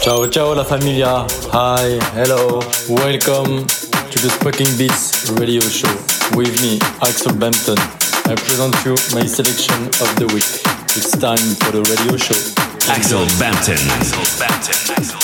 [0.00, 1.26] Ciao, ciao la familia.
[1.52, 2.62] Hi, hello.
[2.88, 5.92] Welcome to the Smoking Beats radio show.
[6.34, 7.76] With me, Axel Bampton.
[8.24, 10.48] I present you my selection of the week.
[10.96, 12.34] It's time for the radio show.
[12.90, 13.76] Axel Bampton.
[13.92, 14.74] Axel Bampton.
[14.96, 15.20] Axel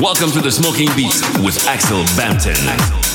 [0.00, 1.68] Welcome to the Smoking Beats with Bampton.
[1.68, 3.09] Axel Bampton.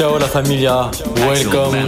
[0.00, 0.88] Ciao, la familia.
[1.14, 1.86] Welcome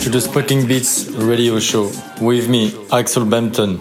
[0.00, 1.90] to the Smoking Beats radio show
[2.20, 3.80] with me, Axel Bampton.